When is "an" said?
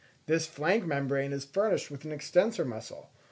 2.05-2.11